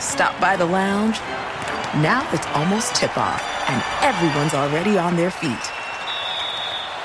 [0.00, 1.18] Stop by the lounge.
[2.02, 5.72] Now it's almost tip off, and everyone's already on their feet.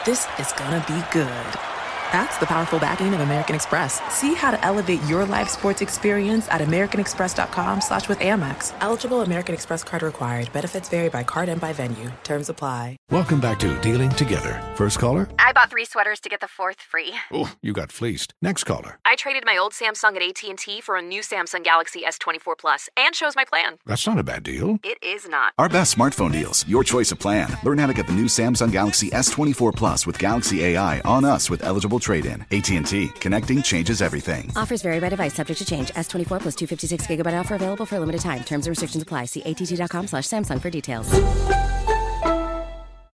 [0.05, 1.73] This is gonna be good.
[2.14, 4.00] That's the powerful backing of American Express.
[4.14, 8.72] See how to elevate your live sports experience at americanexpress.com slash with Amex.
[8.81, 10.53] Eligible American Express card required.
[10.53, 12.11] Benefits vary by card and by venue.
[12.23, 12.97] Terms apply.
[13.09, 14.61] Welcome back to Dealing Together.
[14.75, 15.28] First caller?
[15.39, 17.16] I bought three sweaters to get the fourth free.
[17.31, 18.36] Oh, you got fleeced.
[18.44, 19.00] Next caller?
[19.03, 23.16] I traded my old Samsung at AT&T for a new Samsung Galaxy S24 Plus and
[23.16, 23.77] shows my plan.
[23.88, 24.77] That's not a bad deal.
[24.83, 25.53] It is not.
[25.58, 26.64] Our best smartphone deals.
[26.67, 27.50] Your choice of plan.
[27.64, 31.50] Learn how to get the new Samsung Galaxy S24 Plus with Galaxy AI on us
[31.50, 32.46] with eligible trade-in.
[32.52, 33.08] AT&T.
[33.20, 34.52] Connecting changes everything.
[34.56, 35.34] Offers vary by device.
[35.34, 35.90] Subject to change.
[35.96, 38.44] S24 plus 256 gigabyte offer available for a limited time.
[38.44, 39.26] Terms and restrictions apply.
[39.26, 41.10] See att.com slash Samsung for details.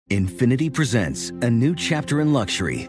[0.09, 2.89] Infiniti presents a new chapter in luxury.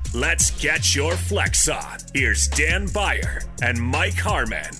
[0.13, 1.97] let's get your flex on.
[2.13, 4.71] Here's Dan Beyer and Mike Harmon.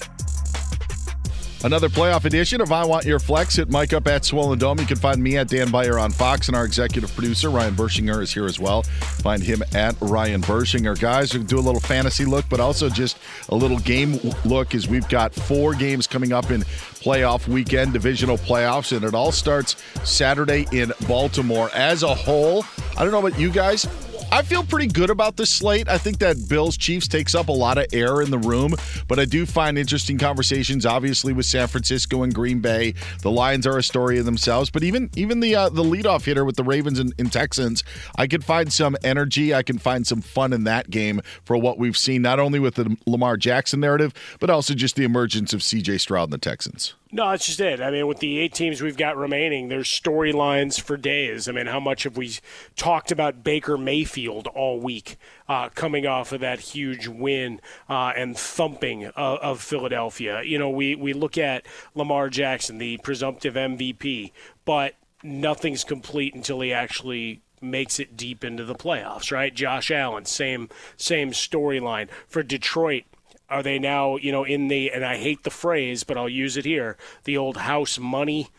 [1.64, 3.56] Another playoff edition of I Want Your Flex.
[3.56, 4.80] Hit Mike up at Swollen Dome.
[4.80, 8.20] You can find me at Dan Beyer on Fox, and our executive producer, Ryan Burschinger,
[8.24, 8.82] is here as well.
[8.82, 11.00] Find him at Ryan Burschinger.
[11.00, 13.20] Guys, we do a little fantasy look, but also just
[13.50, 18.40] a little game look as we've got four games coming up in playoff weekend, divisional
[18.40, 21.70] playoffs, and it all starts Saturday in Baltimore.
[21.76, 22.66] As a whole,
[22.98, 23.88] I don't know about you guys.
[24.34, 25.90] I feel pretty good about this slate.
[25.90, 28.74] I think that Bills Chiefs takes up a lot of air in the room,
[29.10, 32.94] but I do find interesting conversations, obviously with San Francisco and Green Bay.
[33.24, 36.46] The Lions are a story in themselves, but even even the uh, the leadoff hitter
[36.46, 37.84] with the Ravens and, and Texans,
[38.16, 39.54] I could find some energy.
[39.54, 42.76] I can find some fun in that game for what we've seen, not only with
[42.76, 45.98] the Lamar Jackson narrative, but also just the emergence of C.J.
[45.98, 46.94] Stroud and the Texans.
[47.14, 47.82] No, that's just it.
[47.82, 51.50] I mean, with the eight teams we've got remaining, there's storylines for days.
[51.50, 52.36] I mean, how much have we
[52.78, 55.18] talked about Baker Mayfield all week,
[55.50, 60.42] uh, coming off of that huge win uh, and thumping of, of, Philadelphia?
[60.44, 64.32] You know, we, we look at Lamar Jackson, the presumptive MVP,
[64.64, 69.54] but nothing's complete until he actually makes it deep into the playoffs, right?
[69.54, 73.04] Josh Allen, same same storyline for Detroit
[73.52, 76.58] are they now, you know, in the, and I hate the phrase, but I'll use
[76.58, 78.50] it here, the old house money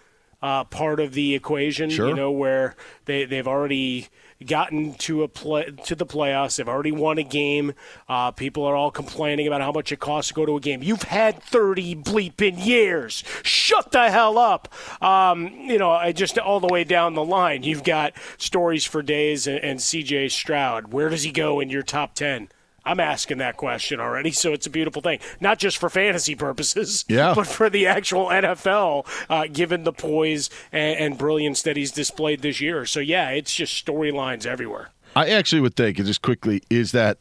[0.42, 2.08] uh, part of the equation, sure.
[2.08, 2.74] you know, where
[3.04, 4.08] they, they've already
[4.44, 6.56] gotten to a play to the playoffs.
[6.56, 7.74] They've already won a game.
[8.08, 10.82] Uh, people are all complaining about how much it costs to go to a game.
[10.82, 13.22] You've had 30 bleeping years.
[13.44, 14.68] Shut the hell up.
[15.00, 17.62] Um, you know, I just all the way down the line.
[17.62, 20.30] You've got stories for days and, and C.J.
[20.30, 20.92] Stroud.
[20.92, 22.48] Where does he go in your top 10?
[22.84, 25.20] I'm asking that question already, so it's a beautiful thing.
[25.40, 27.34] Not just for fantasy purposes, yeah.
[27.34, 32.42] but for the actual NFL, uh, given the poise and, and brilliance that he's displayed
[32.42, 32.84] this year.
[32.86, 34.90] So, yeah, it's just storylines everywhere.
[35.14, 37.18] I actually would think, just quickly, is that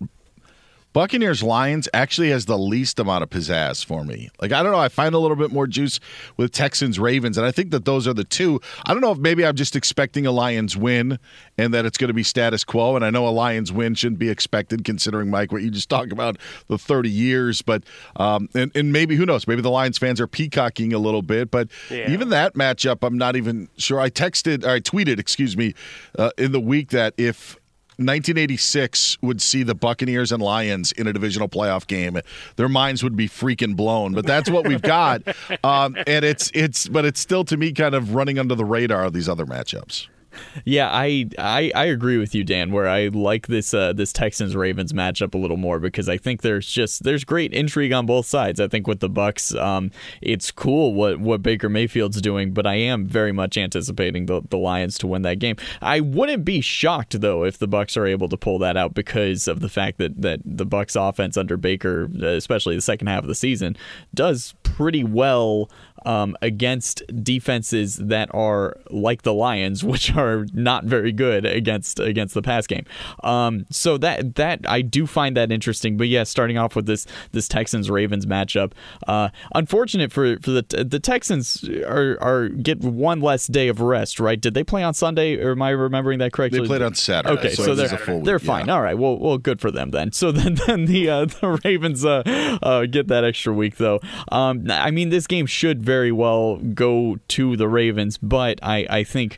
[0.93, 4.29] Buccaneers Lions actually has the least amount of pizzazz for me.
[4.41, 5.99] Like I don't know, I find a little bit more juice
[6.35, 8.59] with Texans Ravens, and I think that those are the two.
[8.85, 11.17] I don't know if maybe I'm just expecting a Lions win
[11.57, 12.95] and that it's going to be status quo.
[12.95, 16.11] And I know a Lions win shouldn't be expected considering Mike what you just talked
[16.11, 17.83] about the 30 years, but
[18.17, 21.51] um, and and maybe who knows, maybe the Lions fans are peacocking a little bit,
[21.51, 22.09] but Yeah.
[22.11, 23.99] even that matchup, I'm not even sure.
[23.99, 25.73] I texted, or I tweeted, excuse me,
[26.19, 27.57] uh, in the week that if
[27.97, 32.19] 1986 would see the Buccaneers and Lions in a divisional playoff game,
[32.55, 34.13] their minds would be freaking blown.
[34.13, 35.21] But that's what we've got,
[35.63, 39.03] um, and it's it's but it's still to me kind of running under the radar
[39.05, 40.07] of these other matchups.
[40.65, 42.71] Yeah, I, I I agree with you, Dan.
[42.71, 46.41] Where I like this uh, this Texans Ravens matchup a little more because I think
[46.41, 48.59] there's just there's great intrigue on both sides.
[48.59, 49.91] I think with the Bucks, um,
[50.21, 54.57] it's cool what what Baker Mayfield's doing, but I am very much anticipating the the
[54.57, 55.55] Lions to win that game.
[55.81, 59.47] I wouldn't be shocked though if the Bucks are able to pull that out because
[59.47, 63.27] of the fact that that the Bucks offense under Baker, especially the second half of
[63.27, 63.75] the season,
[64.13, 65.69] does pretty well
[66.05, 72.33] um, against defenses that are like the Lions, which are not very good against against
[72.33, 72.85] the pass game.
[73.23, 75.97] Um, so that that I do find that interesting.
[75.97, 78.73] But yeah, starting off with this this Texans Ravens matchup,
[79.07, 84.19] uh, unfortunate for for the the Texans are are get one less day of rest.
[84.19, 84.39] Right?
[84.39, 85.41] Did they play on Sunday?
[85.41, 86.61] Or am I remembering that correctly?
[86.61, 88.67] They played on Saturday, Okay, so so, they're a full week, they're fine.
[88.67, 88.75] yeah.
[88.75, 88.97] All right.
[88.97, 90.11] Well, well, good for them then.
[90.21, 92.21] So then, then the uh, the Ravens uh,
[92.61, 93.99] uh, get that extra week though.
[94.31, 99.03] Um, I mean, this game should very well go to the Ravens, but I I
[99.03, 99.37] think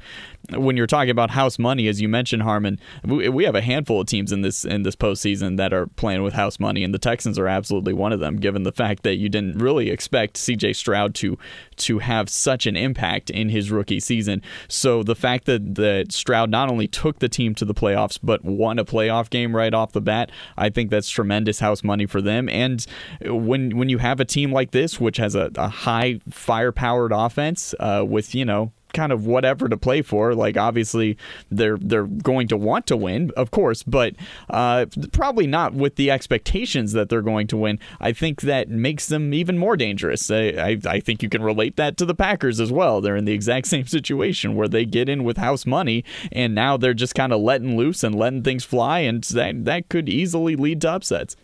[0.58, 4.02] when you're talking about house money, as you mentioned, Harmon, we, we have a handful
[4.02, 7.00] of teams in this in this postseason that are playing with house money, and the
[7.00, 8.38] Texans are absolutely one of them.
[8.38, 10.74] Given the fact that you didn't really expect C.J.
[10.74, 11.38] Stroud to
[11.78, 16.50] to have such an impact in his rookie season, so the fact that that Stroud
[16.50, 19.92] not only took the team to the playoffs but won a playoff game right off
[19.92, 22.50] the bat, I think that's tremendous house money for them.
[22.50, 22.86] And
[23.22, 27.74] when when you have a team like this, which has a, a high firepowered offense
[27.80, 30.34] uh, with you know kind of whatever to play for.
[30.34, 31.18] Like obviously
[31.51, 34.16] they're they're going to want to win, of course, but
[34.50, 37.80] uh, probably not with the expectations that they're going to win.
[38.00, 40.30] I think that makes them even more dangerous.
[40.31, 43.01] I, I, I think you can relate that to the Packers as well.
[43.01, 46.78] They're in the exact same situation where they get in with house money and now
[46.78, 50.56] they're just kind of letting loose and letting things fly, and that that could easily
[50.56, 51.36] lead to upsets.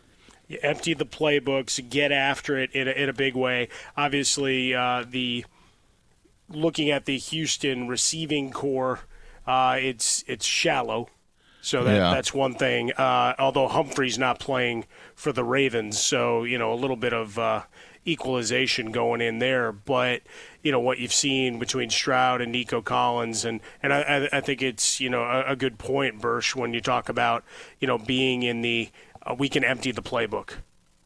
[0.48, 3.70] You empty the playbooks, get after it in a, in a big way.
[3.96, 5.46] Obviously, uh, the
[6.50, 9.02] looking at the Houston receiving corps,
[9.48, 11.10] uh, it's it's shallow,
[11.62, 12.12] so that, Yeah.
[12.14, 12.92] that's one thing.
[12.94, 14.86] Uh, although Humphrey's not playing
[15.16, 17.64] for the Ravens, so you know a little bit of uh,
[18.08, 19.72] equalization going in there.
[19.72, 20.22] But
[20.64, 24.62] you know what you've seen between Stroud and Nico Collins, and and I, I- think
[24.62, 27.44] it's you know a, a good point, Bursch, when you talk about
[27.80, 28.90] you know being in the
[29.26, 30.52] uh, we can empty the playbook,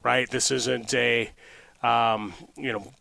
[0.04, 0.30] right?
[0.30, 1.31] This isn't a
[1.81, 2.92] um, you know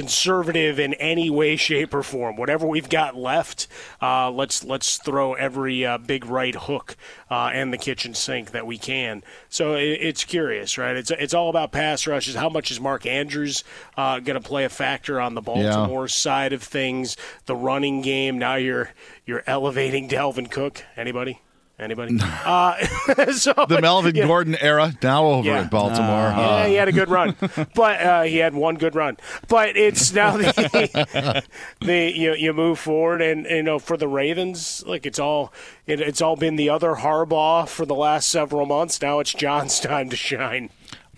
[0.00, 2.34] conservative in any way, shape, or form.
[2.34, 3.68] Whatever we've got left,
[4.00, 6.96] uh, let's let's throw every uh, big right hook
[7.30, 9.22] uh, and the kitchen sink that we can.
[9.50, 10.96] So it, it's curious, right?
[10.96, 12.34] It's it's all about pass rushes.
[12.34, 13.62] How much is Mark Andrews
[13.98, 17.18] uh, going to play a factor on the Baltimore side of things?
[17.44, 18.38] The running game.
[18.38, 18.92] Now you're
[19.26, 20.82] you're elevating Dalvin Cook.
[20.96, 21.42] Anybody?
[21.80, 22.18] Anybody?
[22.44, 22.84] uh,
[23.32, 24.26] so, The Melvin yeah.
[24.26, 25.60] Gordon era now over Yeah.
[25.62, 26.06] at Baltimore.
[26.06, 26.66] Yeah, huh?
[26.66, 27.34] he had a good run,
[27.74, 29.16] but uh, he had one good run.
[29.48, 31.42] But it's now the,
[31.80, 35.52] the you, you move forward, and you know for the Ravens, like it's all
[35.86, 39.00] it, it's all been the other Harbaugh for the last several months.
[39.00, 40.70] Now it's John's time to shine.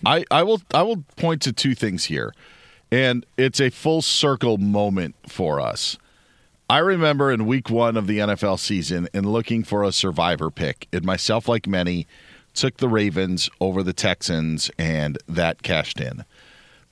[0.05, 2.33] I, I will I will point to two things here,
[2.91, 5.97] and it's a full circle moment for us.
[6.73, 10.87] I remember in week one of the NFL season and looking for a survivor pick,
[10.91, 12.07] and myself, like many,
[12.55, 16.25] took the Ravens over the Texans, and that cashed in.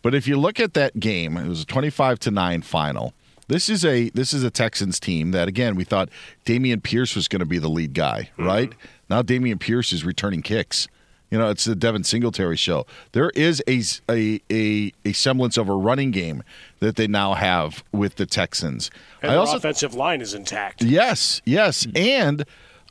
[0.03, 3.15] But if you look at that game, it was a twenty-five to nine final.
[3.47, 6.09] This is a this is a Texans team that again we thought
[6.45, 8.45] Dameon Pierce was going to be the lead guy, mm-hmm.
[8.45, 8.73] right?
[9.09, 10.87] Now Dameon Pierce is returning kicks.
[11.31, 12.85] You know, it's the Devin Singletary show.
[13.13, 16.43] There is a, a a a semblance of a running game
[16.79, 18.91] that they now have with the Texans.
[19.21, 20.83] And their offensive line is intact.
[20.83, 21.87] Yes, yes.
[21.95, 22.43] And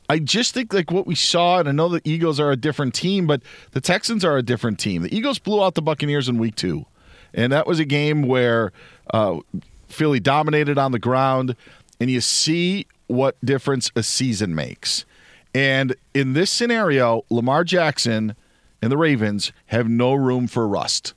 [0.09, 2.95] I just think like what we saw, and I know the Eagles are a different
[2.95, 5.03] team, but the Texans are a different team.
[5.03, 6.85] The Eagles blew out the Buccaneers in week two.
[7.33, 8.73] And that was a game where
[9.13, 9.37] uh,
[9.87, 11.55] Philly dominated on the ground,
[11.99, 15.05] and you see what difference a season makes.
[15.53, 18.35] And in this scenario, Lamar Jackson
[18.81, 21.13] and the Ravens have no room for rust.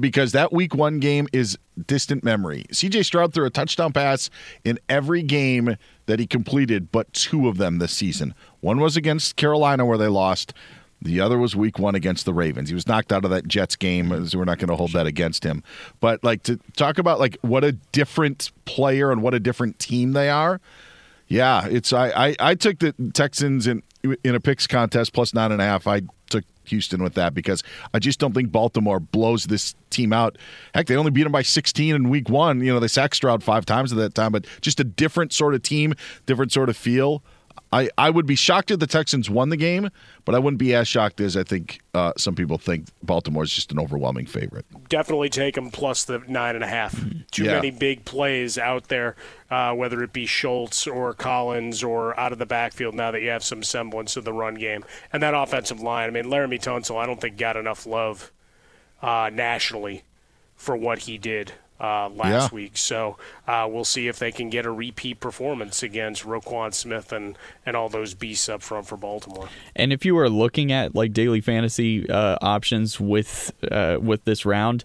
[0.00, 2.64] Because that week one game is distant memory.
[2.70, 4.30] CJ Stroud threw a touchdown pass
[4.64, 8.34] in every game that he completed, but two of them this season.
[8.60, 10.54] One was against Carolina where they lost.
[11.02, 12.70] The other was week one against the Ravens.
[12.70, 15.06] He was knocked out of that Jets game, so we're not going to hold that
[15.06, 15.62] against him.
[16.00, 20.12] But like to talk about like what a different player and what a different team
[20.12, 20.60] they are.
[21.32, 23.82] Yeah, it's I I, I took the Texans in
[24.22, 25.86] in a picks contest plus nine and a half.
[25.86, 27.62] I took Houston with that because
[27.94, 30.36] I just don't think Baltimore blows this team out.
[30.74, 32.60] Heck, they only beat them by 16 in week one.
[32.60, 35.54] You know, they sacked Stroud five times at that time, but just a different sort
[35.54, 35.94] of team,
[36.26, 37.22] different sort of feel.
[37.72, 39.88] I, I would be shocked if the Texans won the game,
[40.24, 43.52] but I wouldn't be as shocked as I think uh, some people think Baltimore is
[43.52, 44.66] just an overwhelming favorite.
[44.88, 46.94] Definitely take them plus the nine and a half.
[47.30, 47.54] Too Yeah.
[47.54, 49.16] many big plays out there,
[49.50, 52.94] uh, whether it be Schultz or Collins or out of the backfield.
[52.94, 56.12] Now that you have some semblance of the run game and that offensive line, I
[56.12, 58.30] mean, Laremy Tunsil, I don't think got enough love
[59.00, 60.02] uh, nationally
[60.56, 61.52] for what he did
[61.82, 62.54] uh, last Yeah.
[62.54, 62.76] week.
[62.78, 67.36] So uh, we'll see if they can get a repeat performance against Roquan Smith and,
[67.66, 69.48] and all those beasts up front for Baltimore.
[69.76, 74.46] And if you are looking at like daily fantasy uh, options with uh, with this
[74.46, 74.84] round,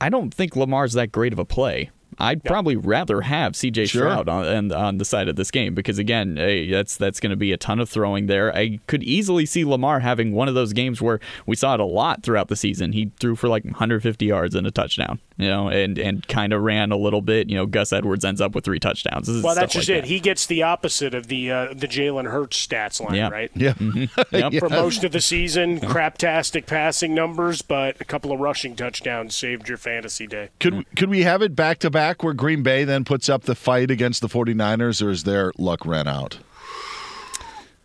[0.00, 1.90] I don't think Lamar's that great of a play.
[2.16, 3.86] I'd probably rather have C.J.
[3.86, 4.02] Sure.
[4.02, 7.30] Stroud on, on on the side of this game because again, hey, that's that's going
[7.30, 8.54] to be a ton of throwing there.
[8.54, 11.84] I could easily see Lamar having one of those games where we saw it a
[11.84, 12.92] lot throughout the season.
[12.92, 16.62] He threw for like 150 yards and a touchdown, you know, and and kind of
[16.62, 17.48] ran a little bit.
[17.50, 19.28] You know, Gus Edwards ends up with three touchdowns.
[19.28, 20.00] Well, that's just like it.
[20.02, 20.06] that.
[20.08, 23.28] He gets the opposite of the uh, the Jalen Hurts stats line, Yeah.
[23.30, 23.50] right?
[23.54, 23.74] Yeah.
[24.30, 24.54] Yep.
[24.60, 29.68] For most of the season, craptastic passing numbers, but a couple of rushing touchdowns saved
[29.68, 30.50] your fantasy day.
[30.60, 33.54] Could could we have it back to back where Green Bay then puts up the
[33.54, 36.38] fight against the 49ers or is their luck ran out?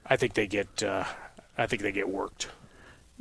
[0.05, 0.81] I think they get.
[0.83, 1.05] Uh,
[1.57, 2.47] I think they get worked.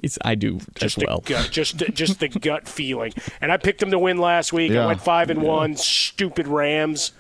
[0.02, 1.20] It's, I do Just as well.
[1.20, 3.12] the gut, just just the gut feeling.
[3.40, 4.70] And I picked them to win last week.
[4.70, 4.84] Yeah.
[4.84, 5.76] I went five and one.
[5.76, 7.12] Stupid Rams.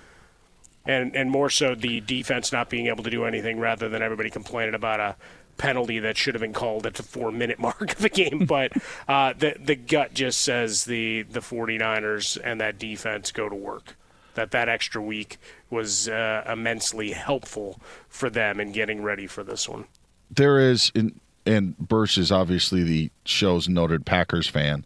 [0.86, 4.30] And and more so the defense not being able to do anything, rather than everybody
[4.30, 5.16] complaining about a
[5.58, 8.46] penalty that should have been called at the four minute mark of the game.
[8.46, 8.72] But
[9.06, 13.96] uh, the the gut just says the the 49ers and that defense go to work.
[14.34, 19.68] That that extra week was uh, immensely helpful for them in getting ready for this
[19.68, 19.86] one.
[20.30, 24.84] There is, in, and Bursch is obviously the show's noted Packers fan.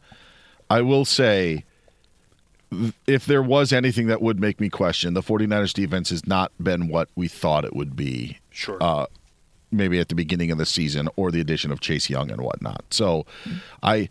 [0.71, 1.64] I will say,
[3.07, 6.88] if there was anything that would make me question, the 49ers defense has not been
[6.88, 8.38] what we thought it would be.
[8.50, 8.78] Sure.
[8.81, 9.07] Uh,
[9.73, 12.85] maybe at the beginning of the season or the addition of Chase Young and whatnot.
[12.90, 13.26] So
[13.83, 14.09] I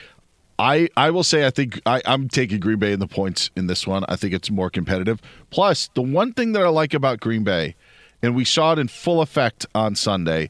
[0.59, 3.67] I I will say I think I, I'm taking Green Bay in the points in
[3.67, 4.03] this one.
[4.09, 5.21] I think it's more competitive.
[5.51, 7.75] Plus, the one thing that I like about Green Bay,
[8.21, 10.49] and we saw it in full effect on Sunday,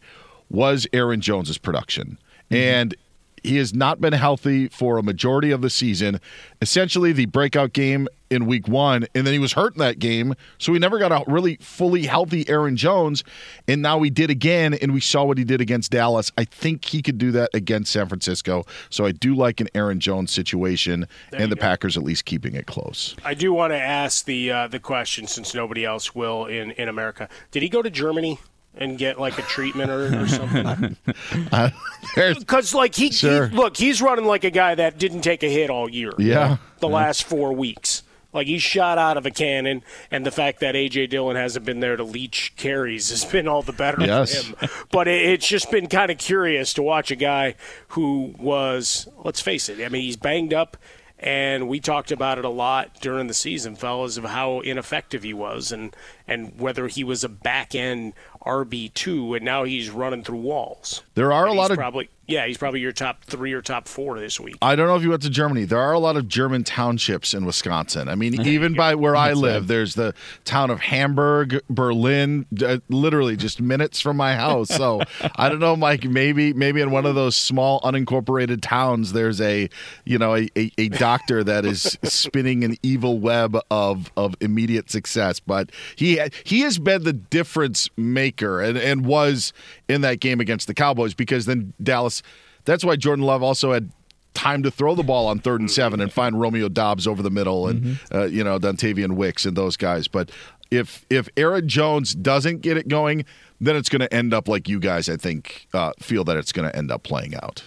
[0.51, 2.17] was Aaron Jones's production.
[2.49, 2.95] And
[3.43, 6.19] he has not been healthy for a majority of the season.
[6.61, 10.35] Essentially, the breakout game in week one, and then he was hurt in that game.
[10.57, 13.23] So we never got a really fully healthy Aaron Jones.
[13.67, 16.31] And now he did again, and we saw what he did against Dallas.
[16.37, 18.65] I think he could do that against San Francisco.
[18.89, 22.67] So I do like an Aaron Jones situation, and the Packers at least keeping it
[22.67, 23.15] close.
[23.25, 26.87] I do want to ask the uh, the question since nobody else will in, in
[26.87, 27.27] America.
[27.49, 28.39] Did he go to Germany
[28.75, 30.97] and get like a treatment or, or something?
[32.15, 33.47] Because like he, Sure.
[33.47, 36.11] he look, he's running like a guy that didn't take a hit all year.
[36.17, 36.57] Yeah.
[36.79, 38.03] the last four weeks.
[38.33, 41.81] Like he's shot out of a cannon, and the fact that AJ Dillon hasn't been
[41.81, 44.43] there to leech carries has been all the better Yes.
[44.45, 44.69] for him.
[44.89, 47.55] But it, it's just been kind of curious to watch a guy
[47.89, 50.77] who was, let's face it, I mean, he's banged up,
[51.19, 55.33] and we talked about it a lot during the season, fellas, of how ineffective he
[55.33, 55.93] was, and
[56.25, 58.13] and whether he was a back end
[58.45, 61.03] RB two, and now he's running through walls.
[61.15, 63.87] There are And a lot of probably yeah, he's probably your top three or top
[63.87, 64.57] four this week.
[64.61, 65.65] I don't know if you went to Germany.
[65.65, 68.07] There are a lot of German townships in Wisconsin.
[68.07, 70.13] I mean, even by where I live, there's the
[70.45, 74.69] town of Hamburg, Berlin, uh, literally just minutes from my house.
[74.69, 75.01] So
[75.35, 76.05] I don't know, Mike.
[76.05, 79.69] Maybe, maybe in one of those small unincorporated towns, there's a,
[80.05, 84.89] you know, a, a, a doctor that is spinning an evil web of of immediate
[84.89, 85.39] success.
[85.39, 89.53] But he he has been the difference maker and and was
[89.87, 92.20] in that game against the Cowboys because then Dallas.
[92.65, 93.91] That's why Jordan Love also had
[94.33, 97.29] time to throw the ball on third and seven and find Romeo Doubs over the
[97.29, 100.07] middle and uh, you know Dontayvion Wicks and those guys.
[100.07, 100.31] But
[100.69, 103.25] if if Aaron Jones doesn't get it going,
[103.59, 106.51] then it's going to end up like you guys I think uh, feel that it's
[106.51, 107.63] going to end up playing out.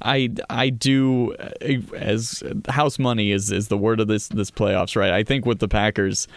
[0.00, 1.50] I I do uh,
[1.94, 5.12] as house money is is the word of this this playoffs, right?
[5.12, 6.28] I think with the Packers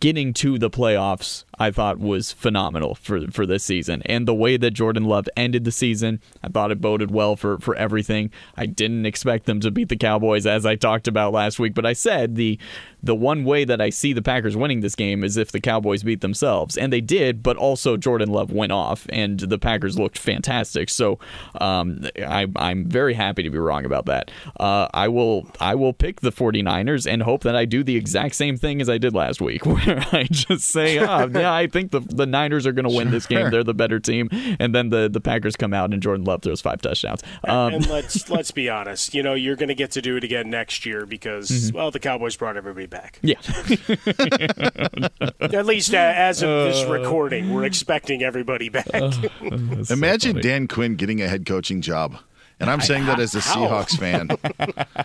[0.00, 4.56] getting to the playoffs, I thought was phenomenal for for this season, and the way
[4.56, 8.30] that Jordan Love ended the season, I thought it boded well for for everything.
[8.56, 11.86] I didn't expect them to beat the Cowboys as I talked about last week, but
[11.86, 12.58] I said the
[13.02, 16.02] the one way that I see the Packers winning this game is if the Cowboys
[16.02, 20.18] beat themselves, and they did, but also Jordan Love went off, and the Packers looked
[20.18, 20.90] fantastic.
[20.90, 21.18] So
[21.60, 24.30] um, I, I'm very happy to be wrong about that.
[24.58, 28.34] Uh, I will I will pick the 49ers and hope that I do the exact
[28.34, 31.90] same thing as I did last week, where I just say, oh, yeah, I think
[31.90, 33.12] the, the Niners are going to win sure.
[33.12, 33.50] this game.
[33.50, 34.28] They're the better team,
[34.58, 37.22] and then the, the Packers come out and Jordan Love throws five touchdowns.
[37.44, 40.24] Um, and let's let's be honest, you know, you're going to get to do it
[40.24, 41.76] again next year because mm-hmm.
[41.76, 43.18] well, the Cowboys brought everybody back.
[43.22, 43.36] Yeah.
[45.40, 48.88] At least uh, as of this uh, recording, we're expecting everybody back.
[49.40, 52.18] Uh, Imagine so Dan Quinn getting a head coaching job.
[52.60, 54.28] And I'm saying that as a Seahawks fan.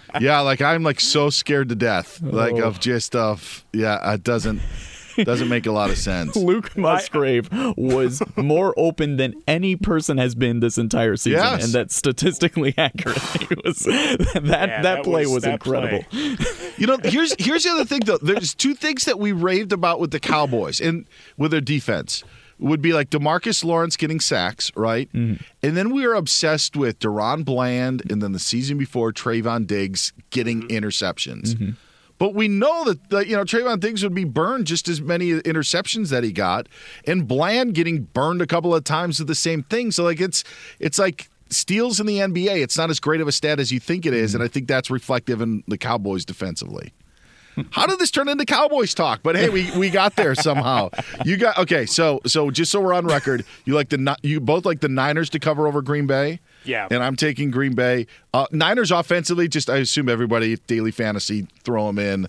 [0.22, 4.62] yeah, like I'm like so scared to death, like of just of yeah, it doesn't
[5.24, 6.36] doesn't make a lot of sense.
[6.36, 11.64] Luke Musgrave was more open than any person has been this entire season, yes.
[11.66, 13.18] and that's statistically accurate.
[13.64, 16.04] was that yeah, that, play was, was that incredible.
[16.04, 16.38] Play.
[16.78, 18.18] You know, here's here's the other thing though.
[18.18, 21.08] There's two things that we raved about with the Cowboys and
[21.38, 22.22] with their defense
[22.60, 25.12] would be like Demarcus Lawrence getting sacks, right?
[25.14, 25.44] Mm-hmm.
[25.64, 30.14] And then we were obsessed with DaRon Bland and then the season before Trevon Diggs
[30.30, 31.54] getting interceptions.
[31.54, 31.72] Mm-hmm.
[32.18, 35.32] But we know that the, you know Trevon Diggs would be burned just as many
[35.32, 36.68] interceptions that he got,
[37.06, 39.92] and Bland getting burned a couple of times with the same thing.
[39.92, 40.44] So like it's
[40.80, 42.62] it's like steals in the NBA.
[42.64, 44.68] It's not as great of a stat as you think it is, and I think
[44.68, 46.94] that's reflective in the Cowboys defensively.
[47.72, 49.22] How did this turn into Cowboys talk?
[49.24, 50.90] But hey, we, we got there somehow.
[51.24, 51.86] You got okay.
[51.86, 55.30] So so just so we're on record, you like the you both like the Niners
[55.32, 56.40] to cover over Green Bay.
[56.66, 58.08] Yeah, and I'm taking Green Bay.
[58.34, 62.28] Uh, Niners offensively, just I assume everybody daily fantasy throw them in.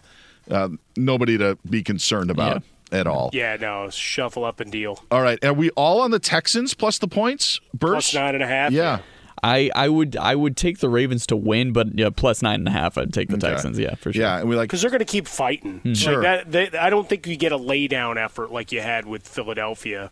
[0.50, 2.56] Uh, nobody to be concerned about.
[2.56, 2.60] Yeah
[2.92, 3.30] at all.
[3.32, 5.02] Yeah, no, shuffle up and deal.
[5.10, 7.60] All right, are we all on the Texans plus the points?
[7.74, 8.12] Bursch?
[8.12, 8.70] Plus nine and a half.
[8.70, 9.00] Yeah.
[9.42, 12.68] I, I would I would take the Ravens to win, but yeah, plus nine and
[12.68, 12.96] a half.
[12.96, 13.50] I'd take the okay.
[13.50, 13.78] Texans.
[13.78, 14.22] Yeah, for sure.
[14.22, 15.80] Yeah, and we like because they're going to keep fighting.
[15.80, 15.92] Mm-hmm.
[15.92, 16.22] Sure.
[16.22, 19.28] Like that, they, I don't think you get a laydown effort like you had with
[19.28, 20.10] Philadelphia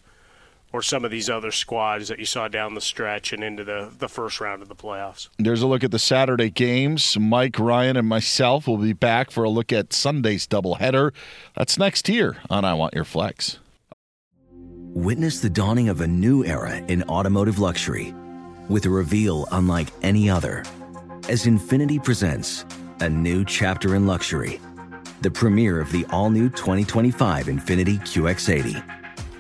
[0.74, 3.92] or some of these other squads that you saw down the stretch and into the,
[3.96, 5.28] the first round of the playoffs.
[5.38, 7.16] There's a look at the Saturday games.
[7.16, 11.12] Mike, Ryan, and myself will be back for a look at Sunday's doubleheader.
[11.56, 13.60] That's next here on I Want Your Flex.
[14.50, 18.12] Witness the dawning of a new era in automotive luxury
[18.68, 20.64] with a reveal unlike any other
[21.28, 22.64] as Infiniti presents
[22.98, 24.60] a new chapter in luxury,
[25.22, 29.03] the premiere of the all new 2025 Infiniti QX80.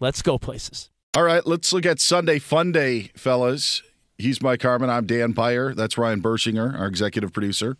[0.00, 0.90] let's go places.
[1.14, 3.82] All right, let's look at Sunday Fun Day, fellas.
[4.18, 4.90] He's Mike Harmon.
[4.90, 5.74] I'm Dan Beyer.
[5.74, 7.76] That's Ryan Burschinger, our executive producer.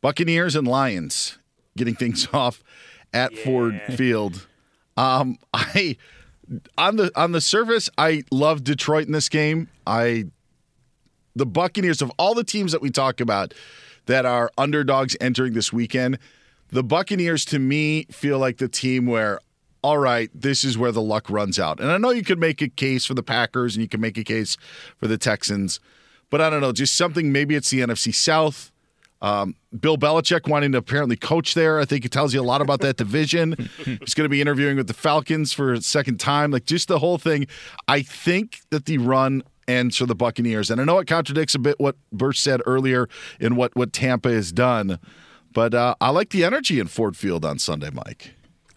[0.00, 1.38] Buccaneers and Lions
[1.76, 2.62] getting things off
[3.12, 3.44] at yeah.
[3.44, 4.46] Ford Field.
[4.96, 5.96] Um, I
[6.78, 9.68] on the on the surface, I love Detroit in this game.
[9.86, 10.26] I
[11.34, 13.52] the Buccaneers of all the teams that we talk about
[14.06, 16.18] that are underdogs entering this weekend,
[16.70, 19.40] the Buccaneers to me feel like the team where
[19.86, 21.78] all right, this is where the luck runs out.
[21.78, 24.18] And I know you could make a case for the Packers and you can make
[24.18, 24.56] a case
[24.98, 25.78] for the Texans,
[26.28, 27.30] but I don't know, just something.
[27.30, 28.72] Maybe it's the NFC South.
[29.22, 31.78] Um, Bill Belichick wanting to apparently coach there.
[31.78, 33.54] I think it tells you a lot about that division.
[33.84, 36.50] He's going to be interviewing with the Falcons for a second time.
[36.50, 37.46] Like just the whole thing.
[37.86, 40.68] I think that the run ends for the Buccaneers.
[40.68, 44.32] And I know it contradicts a bit what Bursch said earlier in what, what Tampa
[44.32, 44.98] has done.
[45.52, 48.35] But uh, I like the energy in Ford Field on Sunday, Mike.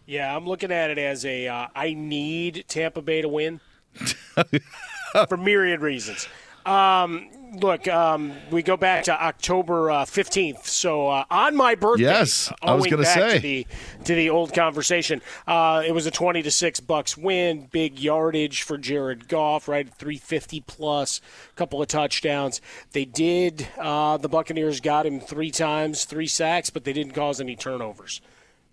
[0.09, 3.59] Yeah, I'm looking at it as a uh, I need Tampa Bay to win
[5.27, 6.27] for myriad reasons.
[6.65, 7.29] Um,
[7.61, 10.65] look, um, we go back to October uh, fifteenth.
[10.65, 13.67] so uh, on my birthday, yes, I was going to say to the,
[14.05, 15.21] to the old conversation.
[15.45, 19.87] Uh, it was a twenty to six Bucks win, big yardage for Jared Goff, right,
[19.87, 21.21] three fifty plus,
[21.55, 22.61] couple of touchdowns.
[22.93, 23.67] They did.
[23.77, 28.21] Uh, the Buccaneers got him three times, three sacks, but they didn't cause any turnovers.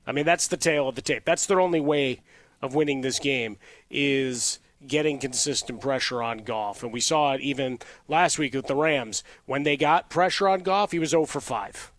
[0.06, 1.24] I mean, that's the tale of the tape.
[1.24, 2.20] That's their only way
[2.62, 3.58] of winning this game
[3.90, 6.82] is getting consistent pressure on Goff.
[6.82, 9.24] And we saw it even last week with the Rams.
[9.46, 11.92] When they got pressure on Goff, he was 0 for 5.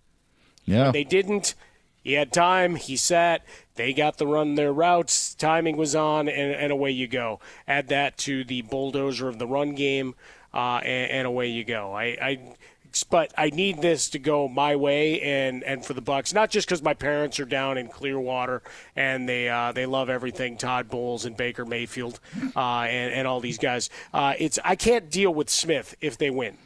[0.65, 0.83] Yeah.
[0.83, 1.55] When they didn't,
[2.03, 3.43] he had time, he sat,
[3.75, 7.39] they got the run their routes, timing was on, and, and away you go.
[7.67, 10.15] Add that to the bulldozer of the run game,
[10.53, 11.93] uh, and, and, away you go.
[11.93, 12.55] I, I
[13.03, 16.33] but I need this to go my way and, and for the Bucks.
[16.33, 18.62] Not just because my parents are down in Clearwater
[18.95, 22.19] and they uh, they love everything Todd Bowles and Baker Mayfield
[22.55, 23.89] uh, and and all these guys.
[24.13, 26.57] Uh, it's I can't deal with Smith if they win.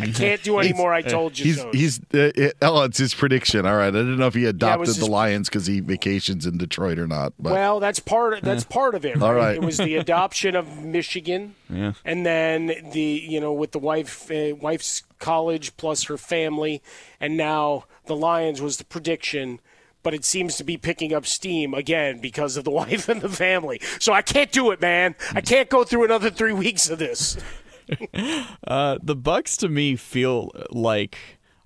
[0.00, 0.92] I can't do any more.
[0.92, 1.70] I told you he's, so.
[1.72, 3.64] He's uh, it, oh, it's his prediction.
[3.64, 6.58] All right, I didn't know if he adopted yeah, the Lions because he vacations in
[6.58, 7.32] Detroit or not.
[7.38, 7.52] But.
[7.52, 8.34] Well, that's part.
[8.34, 9.16] Of, that's part of it.
[9.16, 9.22] Right?
[9.22, 11.92] All right, it was the adoption of Michigan, yeah.
[12.04, 16.82] and then the you know with the wife uh, wife's college plus her family,
[17.20, 19.60] and now the Lions was the prediction
[20.04, 23.28] but it seems to be picking up steam again because of the wife and the
[23.28, 23.80] family.
[23.98, 25.14] So I can't do it, man.
[25.34, 27.36] I can't go through another three weeks of this.
[28.66, 31.18] uh, the Bucks to me feel like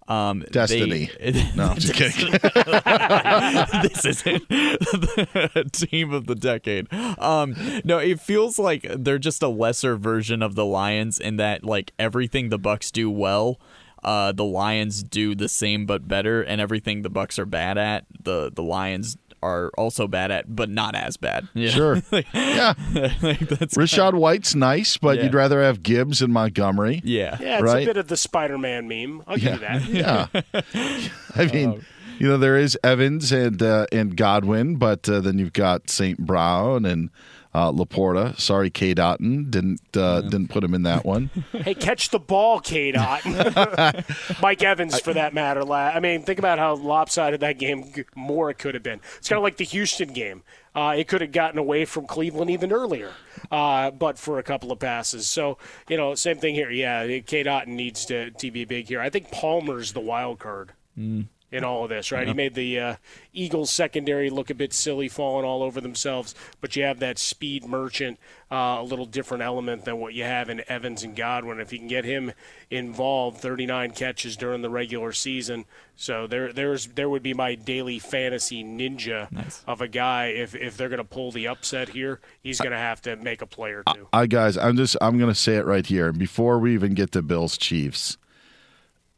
[0.09, 1.11] um, Destiny.
[1.21, 2.33] They, no, I'm just kidding.
[2.33, 6.93] this isn't the team of the decade.
[6.93, 7.55] Um,
[7.85, 11.93] no, it feels like they're just a lesser version of the Lions in that like
[11.99, 13.61] everything the Bucks do well.
[14.03, 18.05] Uh, the Lions do the same but better, and everything the Bucks are bad at,
[18.21, 21.49] the the Lions are also bad at, but not as bad.
[21.55, 21.71] Yeah.
[21.71, 21.95] Sure.
[22.13, 22.75] yeah.
[22.93, 25.25] like Rachaad White's nice, but yeah.
[25.25, 27.01] you'd rather have Gibbs and Montgomery.
[27.05, 27.37] Yeah.
[27.41, 27.83] Yeah, it's right?
[27.83, 29.23] a bit of the Spider Man meme.
[29.27, 29.57] I'll yeah.
[29.59, 30.33] give you that.
[30.75, 31.09] yeah.
[31.35, 31.85] I mean, um,
[32.19, 36.19] you know, there is Evans and uh, and Godwin, but uh, then you've got St.
[36.19, 37.11] Brown and
[37.55, 38.39] uh, Laporta.
[38.39, 40.31] Sorry, Cade Otton didn't uh, yeah.
[40.31, 41.31] didn't put him in that one.
[41.53, 44.41] hey, catch the ball, Cade Otton.
[44.43, 45.63] Mike Evans, for that matter.
[45.71, 49.01] I mean, think about how lopsided that game more it could have been.
[49.19, 50.43] It's kind of like the Houston game.
[50.75, 53.13] Uh, it could have gotten away from Cleveland even earlier,
[53.51, 55.29] uh, but for a couple of passes.
[55.29, 56.71] So you know, same thing here.
[56.71, 59.01] Yeah, Cade Otton needs to to be big here.
[59.01, 60.73] I think Palmer's the wild card.
[60.99, 61.27] Mm.
[61.53, 62.27] In all of this, right?
[62.27, 62.97] He made the uh,
[63.33, 66.35] Eagles secondary look a bit silly, falling all over themselves.
[66.61, 68.19] But you have that speed merchant,
[68.51, 71.61] uh, a little different element than what you have in Evans and Godwin.
[71.61, 72.33] If you can get him
[72.71, 75.67] involved, 39 catches during the regular season.
[75.95, 79.63] So there, there's there would be my daily fantasy ninja Nice.
[79.67, 80.29] of a guy.
[80.29, 83.43] If if they're going to pull the upset here, he's going to have to make
[83.43, 84.09] a play or two.
[84.13, 87.13] I guys, I'm just I'm going to say it right here before we even get
[87.13, 88.17] to Bills Chiefs.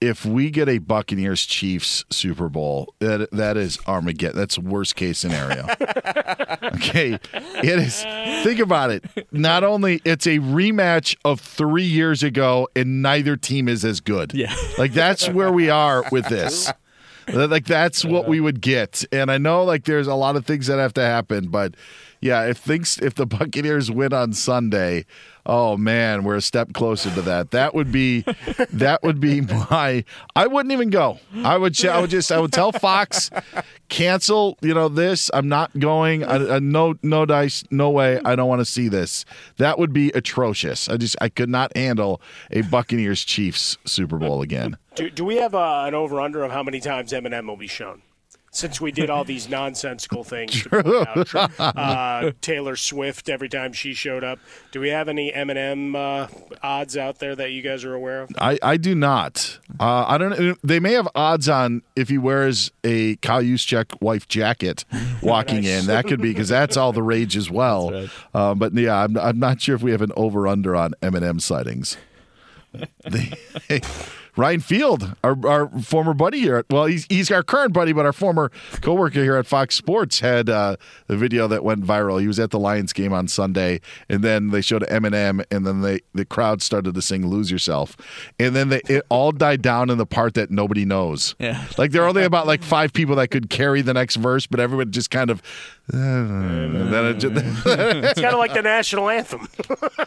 [0.01, 4.37] If we get a Buccaneers Chiefs Super Bowl, that that is Armageddon.
[4.37, 5.67] That's worst case scenario.
[6.75, 8.03] okay, it is.
[8.45, 9.05] Think about it.
[9.33, 14.35] Not only it's a rematch of three years ago, and neither team is as good.
[14.35, 16.71] Yeah, like that's where we are with this.
[17.33, 20.67] Like that's what we would get, and I know like there's a lot of things
[20.67, 21.75] that have to happen, but
[22.25, 25.05] yeah, if things if the Buccaneers win on Sunday,
[25.45, 27.51] oh man, we're a step closer to that.
[27.51, 28.25] That would be
[28.73, 30.05] that would be my.
[30.35, 31.19] I wouldn't even go.
[31.43, 31.85] I would.
[31.85, 32.33] I would just.
[32.33, 33.31] I would tell Fox,
[33.91, 34.57] cancel.
[34.63, 35.31] You know this.
[35.35, 36.25] I'm not going.
[36.25, 37.63] I, I, no no dice.
[37.71, 38.19] No way.
[38.25, 39.27] I don't want to see this.
[39.59, 40.89] That would be atrocious.
[40.89, 44.79] I just I could not handle a Buccaneers Chiefs Super Bowl again.
[44.95, 47.67] Do, do we have uh, an over under of how many times Eminem will be
[47.67, 48.01] shown?
[48.55, 53.95] Since we did all these nonsensical things, to out, uh, Taylor Swift every time she
[53.95, 54.39] showed up.
[54.71, 56.29] Do we have any Eminem uh,
[56.63, 58.31] odds out there that you guys are aware of?
[58.39, 59.59] I, I do not.
[59.81, 60.39] Uh, I don't.
[60.39, 60.55] know.
[60.63, 64.85] They may have odds on if he wears a Kyle Juszczyk wife jacket
[65.23, 65.87] walking in.
[65.87, 67.91] That could be because that's all the rage as well.
[67.91, 68.11] Right.
[68.33, 71.41] Uh, but yeah, I'm, I'm not sure if we have an over under on Eminem
[71.41, 71.97] sightings.
[74.37, 76.57] They- Ryan Field, our, our former buddy here.
[76.57, 80.21] at- Well, he's he's our current buddy, but our former coworker here at Fox Sports
[80.21, 82.21] had uh, the video that went viral.
[82.21, 85.81] He was at the Lions game on Sunday, and then they showed Eminem, and then
[85.83, 87.97] they the crowd started to sing "Lose Yourself,"
[88.39, 91.35] and then they, it all died down in the part that nobody knows.
[91.39, 91.65] Yeah.
[91.79, 94.61] like there are only about like five people that could carry the next verse, but
[94.61, 95.43] everyone just kind of.
[95.93, 97.35] and then it just,
[97.67, 99.49] It's kind of like the national anthem.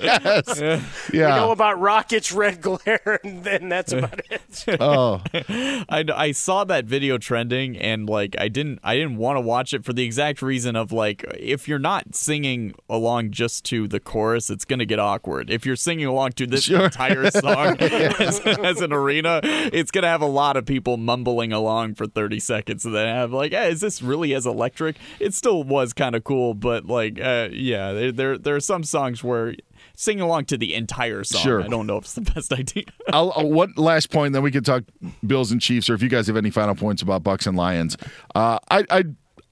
[0.01, 0.59] yes.
[1.13, 1.35] We Yeah.
[1.37, 4.16] know about rockets, red glare, and then that's about
[4.79, 5.21] Oh.
[5.33, 9.73] I, I saw that video trending and like I didn't I didn't want to watch
[9.73, 13.99] it for the exact reason of like if you're not singing along just to the
[13.99, 16.85] chorus it's gonna get awkward if you're singing along to this Sure.
[16.85, 21.93] entire song as, as an arena it's gonna have a lot of people mumbling along
[21.95, 25.63] for 30 seconds and then have like hey, is this really as electric it still
[25.63, 29.55] was kind of cool but like uh, yeah there, there there are some songs where
[29.99, 31.61] singing along to the entire song Sure.
[31.63, 34.51] I don't know if it's the best idea I'll, I'll- one last point, then we
[34.51, 34.83] can talk
[35.25, 37.97] Bills and Chiefs, or if you guys have any final points about Bucks and Lions.
[38.35, 39.03] Uh, I, I,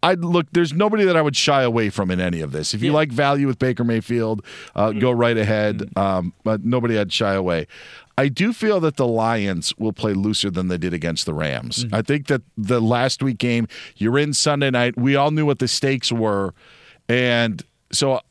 [0.03, 0.45] I look.
[0.51, 2.75] There's nobody that I would shy away from in any of this.
[2.75, 5.89] If you like value with Baker Mayfield, uh, go right ahead.
[5.97, 7.65] Um, but nobody I'd shy away.
[8.15, 11.85] I do feel that the Lions will play looser than they did against the Rams.
[11.91, 14.95] I think that the last week game, you're in Sunday night.
[14.95, 16.53] We all knew what the stakes were,
[17.09, 18.21] and so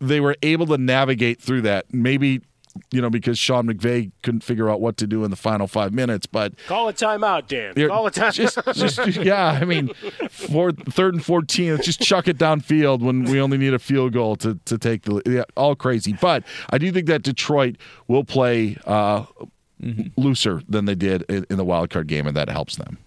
[0.00, 1.86] they were able to navigate through that.
[1.92, 2.42] Maybe
[2.92, 5.92] you know because Sean McVay couldn't figure out what to do in the final five
[5.92, 7.74] minutes, but Call a timeout, Dan.
[7.88, 8.74] Call a timeout.
[8.74, 9.88] just, just yeah, I mean,
[10.28, 14.12] fourth, third and fourteen, let's just chuck it downfield when we only need a field
[14.12, 16.16] goal to to take the yeah, all crazy.
[16.20, 17.76] But I do think that Detroit
[18.08, 19.24] will play uh,
[20.16, 22.98] looser than they did in, in the wild card game, and that helps them.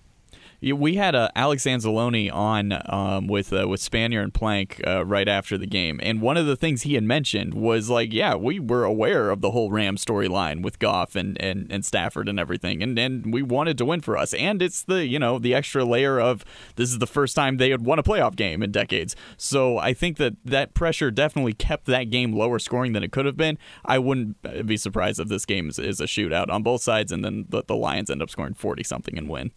[0.62, 5.28] We had uh, Alex Anzalone on um, with uh, with Spanier and Plank uh, right
[5.28, 8.60] after the game, and one of the things he had mentioned was like, yeah, we
[8.60, 12.84] were aware of the whole Ram storyline with Goff and, and, and Stafford and everything,
[12.84, 15.86] and and we wanted to win for us, and it's the you know the extra
[15.86, 16.44] layer of
[16.76, 19.94] this is the first time they had won a playoff game in decades, so I
[19.94, 23.58] think that that pressure definitely kept that game lower scoring than it could have been.
[23.86, 27.14] I wouldn't uh, be surprised if this game is, is a shootout on both sides,
[27.14, 29.52] and then the, the Lions end up scoring forty something and win.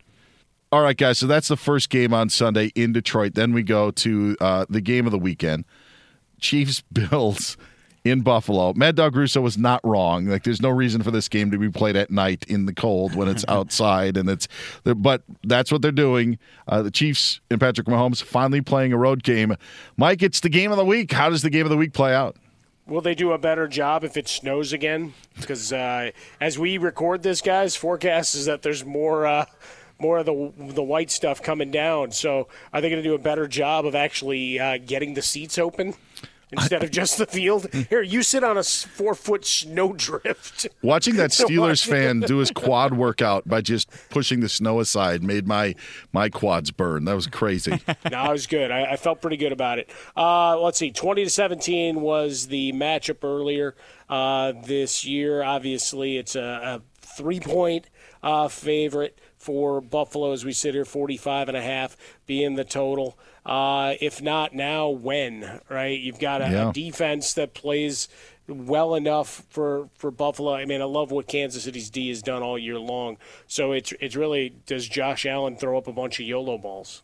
[0.72, 1.18] All right, guys.
[1.18, 3.35] So that's the first game on Sunday in Detroit.
[3.35, 5.66] Then we go to uh, the game of the weekend:
[6.40, 7.58] Chiefs Bills
[8.04, 8.72] in Buffalo.
[8.72, 10.24] Mad Dog Russo was not wrong.
[10.24, 13.14] Like, there's no reason for this game to be played at night in the cold
[13.14, 14.48] when it's outside, and it's.
[14.85, 16.38] But that's what they're doing.
[16.66, 19.54] Uh, the Chiefs and Patrick Mahomes finally playing a road game.
[19.98, 21.12] Mike, it's the game of the week.
[21.12, 22.37] How does the game of the week play out?
[22.87, 25.12] Will they do a better job if it snows again?
[25.37, 29.44] Because uh, as we record this, guys, forecast is that there's more uh,
[30.02, 32.10] more of the the white stuff coming down.
[32.10, 35.58] So are they going to do a better job of actually uh, getting the seats
[35.58, 35.94] open
[36.50, 37.72] instead of just the field?
[37.88, 40.66] Here, you sit on a four foot snowdrift.
[40.82, 45.46] Watching that Steelers fan do his quad workout by just pushing the snow aside made
[45.46, 45.76] my
[46.12, 47.04] my quads burn.
[47.04, 47.70] That was crazy.
[48.10, 48.72] no, it was good.
[48.72, 49.88] I, I felt pretty good about it.
[50.16, 53.76] Uh, let's see, twenty to seventeen was the matchup earlier
[54.08, 55.44] uh, this year.
[55.44, 57.88] Obviously, it's a, a three-point
[58.22, 63.18] uh, favorite for Buffalo as we sit here, 45 and a half being the total.
[63.44, 65.61] Uh, if not now, when?
[65.68, 65.98] Right?
[65.98, 66.70] You've got a, Yeah.
[66.70, 68.09] a defense that plays
[68.46, 70.55] well enough for, for Buffalo.
[70.55, 73.16] I mean, I love what Kansas City's D has done all year long.
[73.48, 77.02] So it's it's really does Josh Allen throw up a bunch of YOLO balls?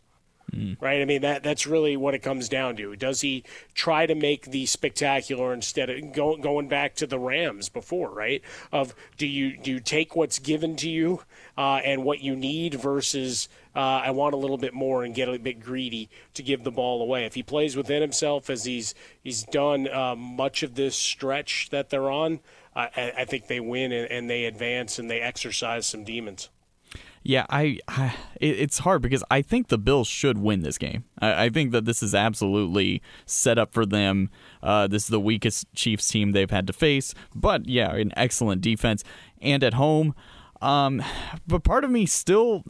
[0.79, 1.01] Right?
[1.01, 2.95] I mean that that's really what it comes down to.
[2.95, 7.69] Does he try to make the spectacular instead of go, going back to the Rams
[7.69, 8.41] before, right?
[8.71, 11.21] Of do you do you take what's given to you
[11.57, 15.29] uh, and what you need versus uh, I want a little bit more and get
[15.29, 17.25] a bit greedy to give the ball away.
[17.25, 21.89] If he plays within himself as he's he's done uh, much of this stretch that
[21.89, 22.39] they're on,
[22.75, 26.49] I, I think they win and, and they advance and they exercise some demons.
[27.23, 31.03] Yeah, I, I it, it's hard because I think the Bills should win this game.
[31.19, 34.29] I, I think that this is absolutely set up for them.
[34.63, 38.61] Uh, this is the weakest Chiefs team they've had to face, but yeah, an excellent
[38.61, 39.03] defense
[39.41, 40.15] and at home.
[40.61, 41.01] Um,
[41.47, 42.63] but part of me still,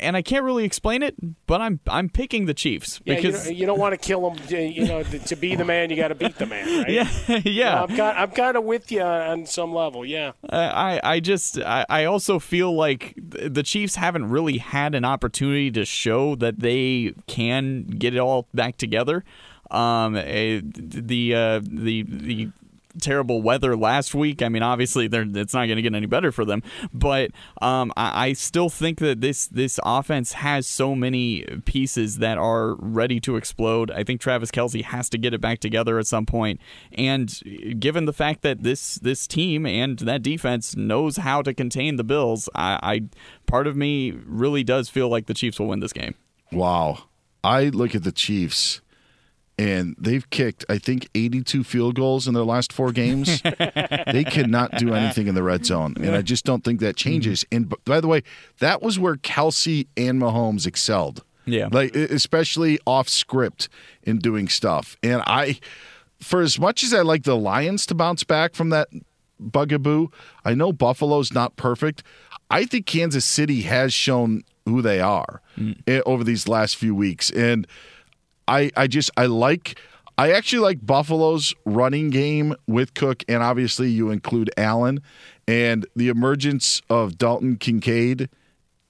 [0.00, 1.14] and I can't really explain it,
[1.46, 4.28] but I'm I'm picking the Chiefs Yeah, because you, don't, you don't want to kill
[4.28, 4.38] them.
[4.48, 6.90] You know, to be the man, you got to beat the man, right?
[7.28, 7.82] Yeah, yeah.
[7.82, 10.04] I'm kind, I'm kind of with you on some level.
[10.04, 10.32] Yeah.
[10.50, 15.70] I, I just I, I also feel like the Chiefs haven't really had an opportunity
[15.72, 19.24] to show that they can get it all back together.
[19.70, 22.48] Um, eh, the uh, the the
[23.00, 24.42] terrible weather last week.
[24.42, 26.62] I mean, obviously, it's not going to get any better for them.
[26.92, 27.30] But
[27.60, 32.74] um, I, I still think that this this offense has so many pieces that are
[32.76, 33.90] ready to explode.
[33.90, 36.60] I think Travis Kelce has to get it back together at some point.
[36.92, 41.96] And given the fact that this this team and that defense knows how to contain
[41.96, 43.02] the Bills, I, I
[43.46, 46.14] part of me really does feel like the Chiefs will win this game.
[46.52, 47.04] Wow.
[47.42, 48.80] I look at the Chiefs
[49.58, 53.40] and they've kicked, I think, 82 field goals in their last four games.
[54.12, 55.94] they cannot do anything in the red zone.
[55.96, 57.44] And I just don't think that changes.
[57.50, 58.22] And by the way,
[58.58, 61.24] that was where Kelce and Mahomes excelled.
[61.46, 61.68] Yeah.
[61.72, 63.68] Like, especially off script
[64.02, 64.96] in doing stuff.
[65.02, 65.58] And I,
[66.20, 68.88] for as much as I like the Lions to bounce back from that
[69.40, 70.08] bugaboo,
[70.44, 72.02] I know Buffalo's not perfect.
[72.50, 75.40] I think Kansas City has shown who they are
[75.86, 77.30] eh, over these last few weeks.
[77.30, 77.66] And
[78.48, 79.78] I, I just I like
[80.18, 85.02] I actually like Buffalo's running game with Cook, and obviously you include Allen
[85.46, 88.28] and the emergence of Dalton Kincaid.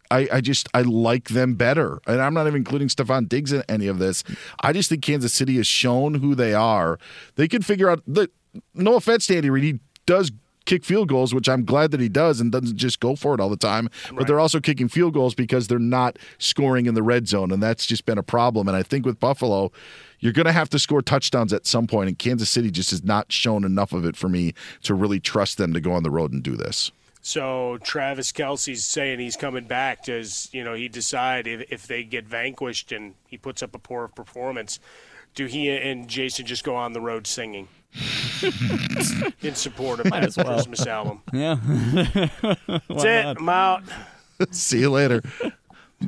[0.08, 3.64] I, I just I like them better, and I'm not even including Stefon Diggs in
[3.68, 4.22] any of this.
[4.60, 6.98] I just think Kansas City has shown who they are.
[7.34, 8.30] They can figure out the.
[8.72, 10.30] No offense to Andy Reid, he does
[10.66, 13.40] kick field goals, which I'm glad that he does and doesn't just go for it
[13.40, 13.88] all the time.
[14.12, 17.62] But they're also kicking field goals because they're not scoring in the red zone, and
[17.62, 18.68] that's just been a problem.
[18.68, 19.72] And I think with Buffalo,
[20.20, 23.04] you're going to have to score touchdowns at some point, and Kansas City just has
[23.04, 26.10] not shown enough of it for me to really trust them to go on the
[26.10, 26.90] road and do this.
[27.22, 30.04] So Travis Kelce's saying he's coming back.
[30.04, 33.80] Does you know he decide if, if they get vanquished and he puts up a
[33.80, 34.78] poor performance?
[35.34, 37.66] Do he and Jason just go on the road singing
[39.42, 40.54] in support of Might that as well.
[40.54, 41.22] Christmas album?
[41.32, 41.56] Yeah.
[42.88, 43.26] That's it.
[43.38, 43.82] I'm out.
[44.50, 45.22] See you later.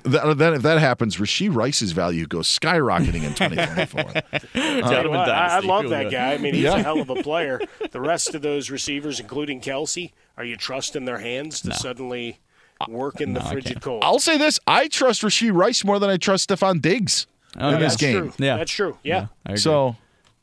[0.04, 4.02] That, then if that happens, Rashee Rice's value goes skyrocketing in 2024.
[4.52, 6.34] Tell you uh, what, I, I love that guy.
[6.34, 6.76] I mean, he's Yeah.
[6.76, 7.60] a hell of a player.
[7.90, 12.38] The rest of those receivers, including Kelce, are you trusting their hands to suddenly
[12.80, 14.04] uh, work in the frigid cold?
[14.04, 17.26] I'll say this: I trust Rashee Rice more than I trust Stefon Diggs
[17.58, 17.78] Oh, in yeah.
[17.80, 18.18] this That's game.
[18.20, 18.32] true.
[18.38, 18.98] That's true.
[19.02, 19.28] Yeah.
[19.46, 19.56] I agree.
[19.56, 19.96] So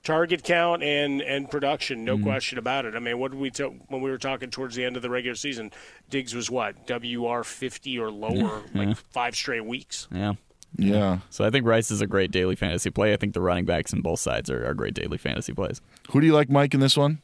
[0.06, 2.20] target count and and production, Mm-hmm.
[2.22, 2.96] no question about it.
[2.96, 5.10] I mean, what did we t- when we were talking towards the end of the
[5.10, 5.72] regular season?
[6.10, 8.86] Diggs was what WR fifty or lower, Yeah.
[8.86, 10.08] like five straight weeks.
[10.14, 10.34] Yeah.
[10.78, 11.20] Yeah.
[11.30, 13.14] So I think Rice is a great daily fantasy play.
[13.14, 15.82] I think the running backs on both sides are, are great daily fantasy plays.
[16.12, 17.20] who do you like, Mike, in this one?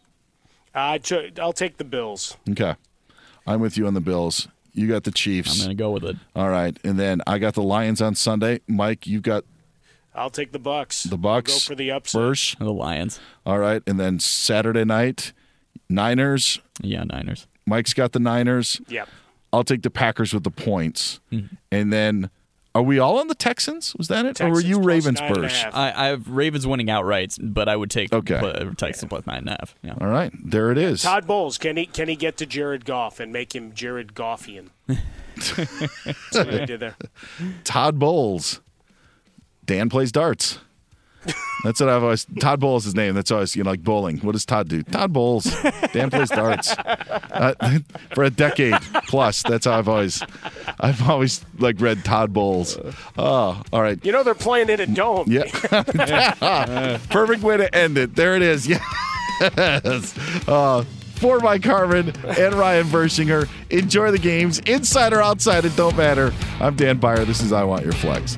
[0.73, 1.37] I took.
[1.39, 2.37] I'll take the Bills.
[2.49, 2.75] Okay,
[3.45, 4.47] I'm with you on the Bills.
[4.73, 5.51] You got the Chiefs.
[5.59, 6.15] I'm going to go with it.
[6.33, 8.61] All right, and then I got the Lions on Sunday.
[8.69, 9.43] Mike, you've got
[10.13, 11.03] I'll take the Bucks.
[11.03, 11.51] the Bucks.
[11.53, 12.19] Go for the upset.
[12.19, 12.55] Bursch.
[12.57, 13.19] The Lions.
[13.45, 15.33] All right, and then Saturday night,
[15.89, 16.59] Niners.
[16.81, 17.47] Yeah, Niners.
[17.65, 18.81] Mike's got the Niners.
[18.87, 19.07] Yep.
[19.53, 21.55] I'll take the Packers with the points, Mm-hmm.
[21.71, 22.29] and then
[22.73, 23.93] are we all on the Texans?
[23.97, 25.61] Was that it, or were you plus Ravens, nine and a Bursch?
[25.63, 25.75] half.
[25.75, 28.39] I, I have Ravens winning outright, but I would take Okay.
[28.39, 29.75] pl- Texans plus nine and a half.
[29.83, 29.95] Yeah.
[29.99, 31.01] All right, there it is.
[31.01, 34.69] Todd Bowles, can he can he get to Jared Goff and make him Jared Goffian?
[34.87, 35.57] That's
[36.33, 36.95] what I did there.
[37.65, 38.61] Todd Bowles.
[39.65, 40.59] Dan plays darts.
[41.63, 42.25] That's what I've always.
[42.39, 43.13] Todd Bowles is his name.
[43.13, 44.17] That's always you know like bowling.
[44.19, 44.81] What does Todd do?
[44.81, 45.43] Todd Bowles.
[45.93, 46.71] Dan plays darts.
[46.71, 47.79] Uh,
[48.15, 48.73] for a decade
[49.07, 49.43] plus.
[49.43, 50.23] That's how I've always.
[50.79, 52.79] I've always like read Todd Bowles.
[53.17, 54.03] Oh, all right.
[54.03, 55.27] You know they're playing in a dome.
[55.31, 56.97] Yeah.
[57.11, 58.15] Perfect way to end it.
[58.15, 58.67] There it is.
[59.41, 60.15] Yes.
[60.47, 60.83] Uh,
[61.15, 63.49] for Mike Harmon and Ryan Burschinger.
[63.71, 66.31] Enjoy the games, inside or outside, it don't matter.
[66.59, 67.25] I'm Dan Beyer.
[67.25, 68.37] This is I Want Your Flex.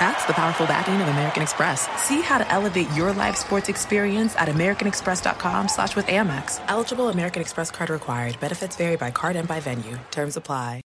[0.00, 1.86] That's the powerful backing of American Express.
[2.00, 6.58] See how to elevate your live sports experience at americanexpress.com slash with Amex.
[6.68, 8.40] Eligible American Express card required.
[8.40, 9.98] Benefits vary by card and by venue.
[10.10, 10.80] Terms apply.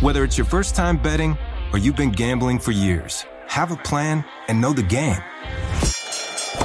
[0.00, 1.36] Whether it's your first time betting
[1.74, 5.22] or you've been gambling for years, have a plan and know the game.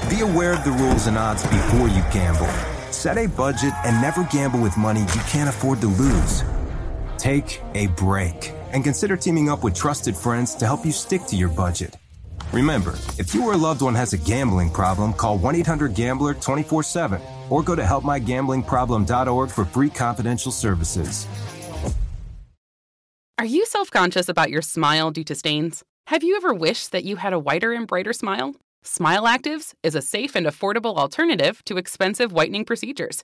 [0.10, 2.48] Be aware of the rules and odds before you gamble.
[2.94, 6.46] Set a budget and never gamble with money you can't afford to lose.
[7.18, 11.36] Take a break and consider teaming up with trusted friends to help you stick to
[11.36, 11.96] your budget.
[12.54, 16.34] Remember, if you or a loved one has a gambling problem, call 1 800 Gambler
[16.34, 21.28] 24 7 or go to helpmygamblingproblem.org for free confidential services.
[23.38, 25.84] Are you self conscious about your smile due to stains?
[26.08, 28.56] Have you ever wished that you had a whiter and brighter smile?
[28.84, 33.24] Smile Actives is a safe and affordable alternative to expensive whitening procedures.